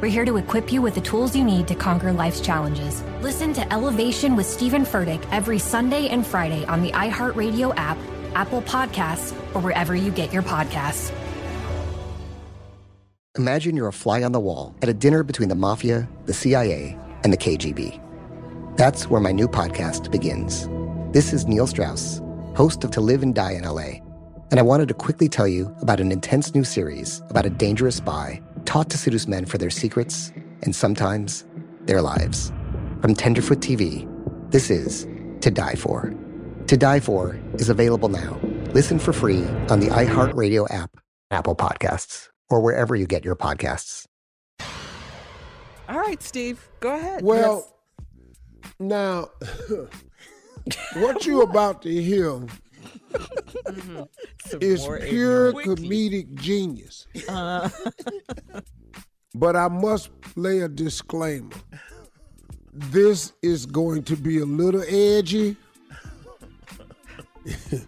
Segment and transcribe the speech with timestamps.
[0.00, 3.02] We're here to equip you with the tools you need to conquer life's challenges.
[3.22, 7.96] Listen to Elevation with Stephen Furtick every Sunday and Friday on the iHeartRadio app,
[8.34, 11.12] Apple Podcasts, or wherever you get your podcasts.
[13.36, 16.98] Imagine you're a fly on the wall at a dinner between the mafia, the CIA,
[17.22, 18.00] and the KGB.
[18.76, 20.68] That's where my new podcast begins.
[21.12, 22.20] This is Neil Strauss,
[22.56, 24.00] host of To Live and Die in LA,
[24.50, 27.96] and I wanted to quickly tell you about an intense new series about a dangerous
[27.96, 30.32] spy taught to seduce men for their secrets
[30.62, 31.44] and sometimes
[31.82, 32.52] their lives.
[33.00, 34.08] From Tenderfoot TV,
[34.50, 35.06] this is
[35.40, 36.12] To Die For.
[36.66, 38.38] To Die For is available now.
[38.72, 40.96] Listen for free on the iHeartRadio app,
[41.30, 44.06] Apple Podcasts, or wherever you get your podcasts.
[45.88, 47.22] All right, Steve, go ahead.
[47.22, 47.76] Well,
[48.80, 49.28] now,
[50.94, 52.40] what you about to hear
[54.60, 57.06] is more pure comedic genius.
[57.28, 57.68] Uh,
[59.34, 61.50] But I must lay a disclaimer.
[62.72, 65.56] This is going to be a little edgy.
[67.44, 67.86] it's,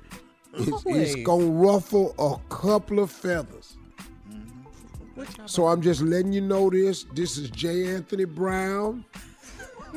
[0.55, 3.77] it's going to ruffle a couple of feathers.
[5.47, 7.05] So I'm just letting you know this.
[7.15, 7.95] This is J.
[7.95, 9.05] Anthony Brown.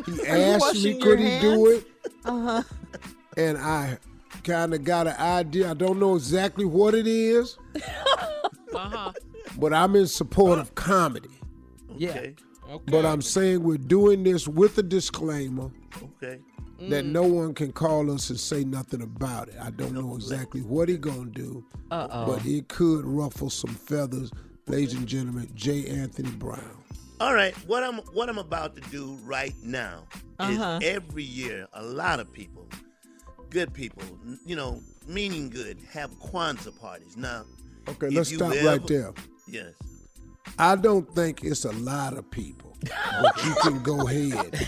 [0.06, 1.88] He asked me, could he do it?
[2.26, 2.64] uh-huh.
[3.38, 3.98] And I
[4.50, 5.72] kind of got an idea.
[5.72, 7.58] I don't know exactly what it is,
[8.74, 9.12] Uh-huh.
[9.58, 11.30] but I'm in support of comedy.
[11.98, 12.10] Yeah.
[12.12, 12.36] Okay.
[12.88, 15.72] But I'm saying we're doing this with a disclaimer
[16.04, 16.40] Okay.
[16.90, 17.12] that Mm.
[17.12, 19.56] no one can call us and say nothing about it.
[19.60, 22.26] I don't know exactly what he gonna do, Uh-oh.
[22.28, 24.32] but it could ruffle some feathers.
[24.68, 25.88] Ladies and gentlemen, J.
[25.88, 26.84] Anthony Brown.
[27.20, 30.06] All right, what I'm what I'm about to do right now
[30.40, 30.80] Uh-huh.
[30.82, 32.68] is every year a lot of people,
[33.50, 34.04] good people,
[34.46, 37.18] you know, meaning good, have Kwanzaa parties.
[37.18, 37.44] Now,
[37.88, 39.14] Okay, let's stop ever- right there.
[39.48, 39.74] Yes.
[40.58, 42.76] I don't think it's a lot of people,
[43.22, 44.60] but you can go ahead.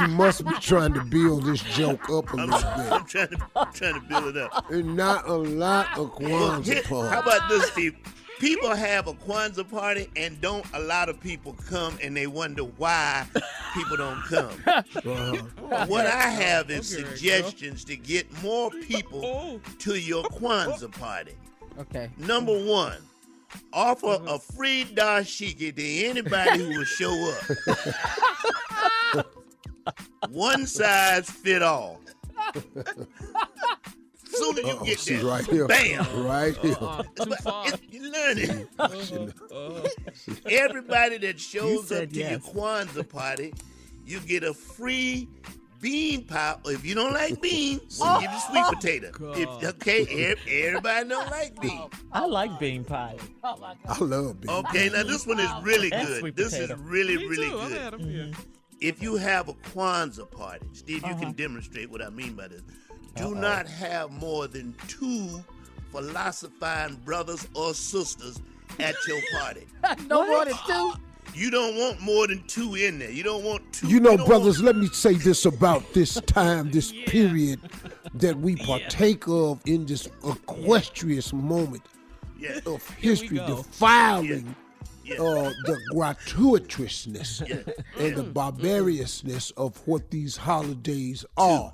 [0.00, 3.08] You must be trying to build this joke up a little I'm bit.
[3.08, 4.70] trying to I'm trying to build it up.
[4.70, 7.10] And not a lot of Kwanzaa parties.
[7.12, 7.96] how about this, Steve?
[8.38, 12.62] People have a Kwanzaa party and don't a lot of people come and they wonder
[12.62, 13.26] why
[13.74, 14.62] people don't come.
[14.66, 15.86] Uh-huh.
[15.86, 17.10] What I have is Okay, girl.
[17.12, 21.32] suggestions to get more people to your Kwanzaa party.
[21.78, 22.10] Okay.
[22.18, 22.98] Number one,
[23.72, 27.34] offer a free dashiki to anybody who will show
[29.14, 29.26] up.
[30.30, 32.00] One size fit all.
[34.38, 35.66] Soon as you Uh-oh, get see there, right here.
[35.66, 36.06] bam.
[36.24, 36.76] Right here.
[36.80, 37.66] Uh, too far.
[37.68, 38.68] It's- You learn.
[39.50, 39.88] Uh,
[40.50, 42.30] Everybody that shows said up to yes.
[42.30, 43.52] your Kwanzaa party,
[44.06, 45.28] you get a free
[45.80, 46.56] bean pie.
[46.64, 49.08] Or if you don't like beans, we'll give you sweet potato.
[49.34, 49.64] If, God.
[49.64, 51.92] okay, ev- everybody don't like beans.
[52.12, 53.16] I like bean pie.
[53.44, 54.54] I love being.
[54.56, 56.20] Okay, now this one is really And good.
[56.20, 56.74] sweet This potato.
[56.74, 57.58] is really, Me really too.
[57.58, 57.80] I've good.
[57.80, 58.26] had 'em, yeah.
[58.80, 62.62] if you have a Kwanzaa party, Steve, you can demonstrate what I mean by this.
[63.18, 65.42] Do not have more than two
[65.92, 68.40] philosophizing brothers or sisters
[68.78, 69.66] at your party.
[70.06, 70.92] no more than two.
[71.34, 73.10] You don't want more than two in there.
[73.10, 73.86] You don't want two.
[73.86, 77.60] You know, don't brothers, let me say this about this time, this period
[78.14, 81.82] that we partake of in this equestrious moment
[82.38, 82.60] Yeah.
[82.66, 83.56] of history, go.
[83.56, 84.54] defiling
[85.04, 85.16] Yeah.
[85.16, 87.40] uh, the gratuitousness
[87.98, 91.72] and the barbariousness of what these holidays are.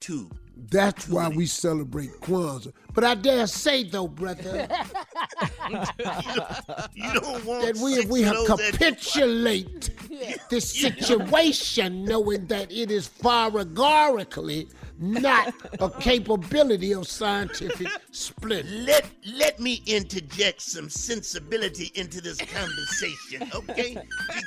[0.00, 0.30] Two.
[0.56, 2.72] That's why we celebrate Kwanzaa.
[2.94, 4.68] But I dare say, though, brother,
[6.94, 8.94] You don't want that we, six we have oh, those at your party.
[8.96, 9.90] capitulate
[10.50, 14.68] this situation, knowing that it is far regardlessly
[14.98, 18.64] not a capability of scientific split.
[18.66, 19.04] Let
[19.36, 23.96] let me interject some sensibility into this conversation, okay?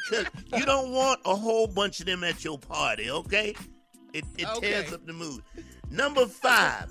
[0.10, 0.25] Because
[0.56, 3.56] you don't want a whole bunch of them at your party, okay?
[4.13, 4.94] It, it tears Okay.
[4.95, 5.42] up the mood.
[5.89, 6.89] Number five,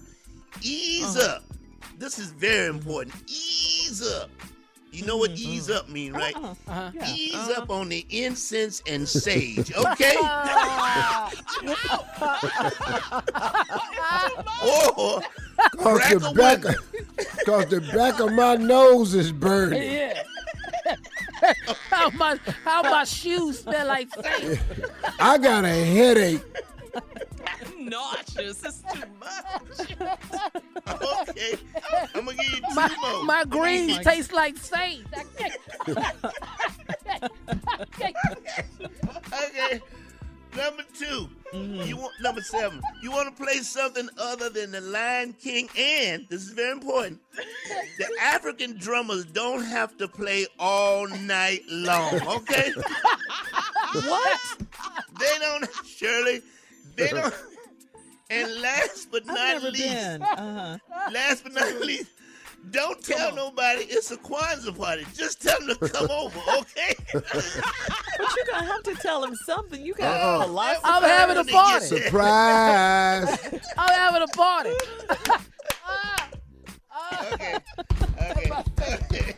[0.63, 1.37] ease uh-huh.
[1.37, 1.43] up.
[1.99, 3.15] This is very important.
[3.27, 4.31] Ease up.
[4.97, 5.51] You know what mm-hmm.
[5.51, 6.35] ease up mean, right?
[6.35, 6.55] Uh-huh.
[6.69, 7.13] Uh-huh.
[7.15, 10.17] Ease up on the incense and sage, okay?
[15.79, 16.77] or Cause the back, of,
[17.45, 19.83] cause the back of my nose is burning.
[19.83, 20.23] Yeah.
[21.91, 24.61] how my how my shoes smell like sage.
[25.19, 26.43] I got a headache.
[27.91, 28.63] Nauseous.
[28.65, 29.97] It's too much.
[31.29, 31.59] Okay,
[32.15, 33.25] I'm gonna give you two My, more.
[33.25, 35.05] my greens give you- taste like saint.
[39.33, 39.81] Okay,
[40.57, 41.97] number 2 You mm-hmm.
[42.01, 42.81] want number seven.
[43.03, 47.21] You want to play something other than the Lion King, and this is very important.
[47.99, 52.15] The African drummers don't have to play all night long.
[52.37, 52.73] Okay,
[53.95, 54.41] What?
[55.19, 55.69] they don't.
[55.85, 56.43] Shirley,
[56.97, 57.35] they don't.
[58.29, 60.23] And last but I've not never least, been.
[60.23, 60.79] Uh-huh.
[61.13, 62.11] last but not least.
[62.71, 65.07] Don't tell nobody it's a Kwanzaa party.
[65.15, 66.95] Just tell them to come over, okay?
[68.19, 69.85] But you're gonna have to tell them something.
[69.85, 70.79] You got a lot.
[70.85, 71.85] I'm having a party.
[71.85, 73.61] Surprise!
[73.77, 74.71] I'm having a party.
[77.33, 77.55] Okay.
[78.31, 78.51] Okay.
[78.81, 79.35] okay.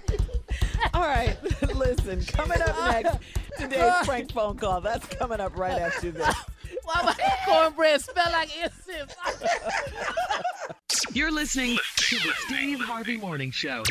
[0.95, 1.37] All right.
[1.75, 3.19] Listen, coming up next,
[3.59, 4.81] today's prank phone call.
[4.81, 6.35] That's coming up right after this.
[6.89, 7.15] Why my
[7.45, 9.15] cornbread smell like incense?
[11.13, 13.83] You're listening to the Steve Harvey Morning Show.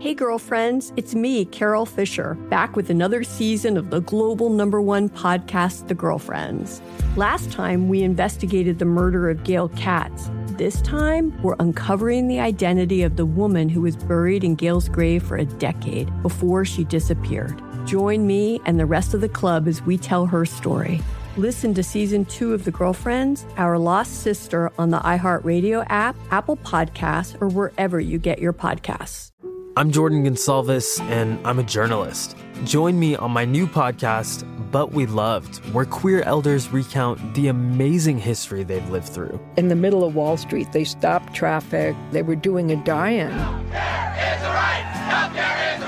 [0.00, 5.08] Hey, girlfriends, it's me, Carol Fisher, back with another season of the global number one
[5.08, 6.82] podcast, The Girlfriends.
[7.16, 10.30] Last time, we investigated the murder of Gail Katz.
[10.58, 15.22] This time, we're uncovering the identity of the woman who was buried in Gail's grave
[15.22, 17.62] for a decade before she disappeared.
[17.84, 21.02] Join me and the rest of the club as we tell her story.
[21.36, 26.56] Listen to season two of The Girlfriends, Our Lost Sister on the iHeartRadio app, Apple
[26.56, 29.32] Podcasts, or wherever you get your podcasts.
[29.76, 32.36] I'm Jordan Gonsalves, and I'm a journalist.
[32.64, 38.18] Join me on my new podcast, But We Loved, where queer elders recount the amazing
[38.18, 39.38] history they've lived through.
[39.56, 41.96] In the middle of Wall Street, they stopped traffic.
[42.12, 43.32] They were doing a die-in.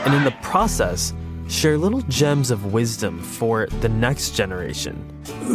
[0.05, 1.15] And in the process,
[1.49, 4.97] share little gems of wisdom for the next generation.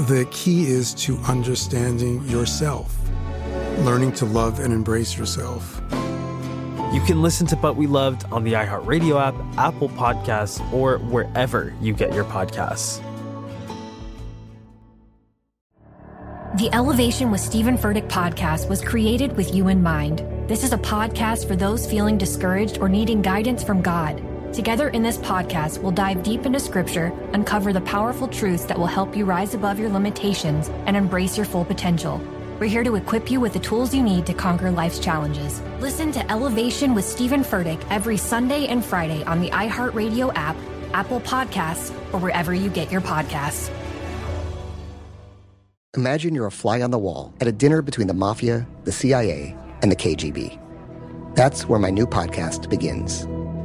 [0.08, 2.98] The key is to understanding yourself,
[3.80, 5.82] learning to love and embrace yourself.
[6.94, 11.74] You can listen to But We Loved on the iHeartRadio app, Apple Podcasts, or wherever
[11.82, 13.02] you get your podcasts.
[16.58, 20.20] The Elevation with Stephen Furtick podcast was created with you in mind.
[20.50, 24.22] This is a podcast for those feeling discouraged or needing guidance from God.
[24.54, 28.86] Together in this podcast, we'll dive deep into scripture, uncover the powerful truths that will
[28.86, 32.22] help you rise above your limitations and embrace your full potential.
[32.60, 35.62] We're here to equip you with the tools you need to conquer life's challenges.
[35.80, 40.58] Listen to Elevation with Stephen Furtick every Sunday and Friday on the iHeartRadio app,
[40.94, 43.72] Apple Podcasts, or wherever you get your podcasts.
[45.96, 49.56] Imagine you're a fly on the wall at a dinner between the mafia, the CIA,
[49.82, 50.60] and the KGB.
[51.36, 53.26] That's where my new podcast begins.